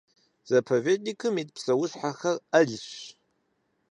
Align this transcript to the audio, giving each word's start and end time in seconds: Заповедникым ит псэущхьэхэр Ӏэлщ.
Заповедникым 0.51 1.35
ит 1.41 1.49
псэущхьэхэр 1.55 2.37
Ӏэлщ. 2.49 2.87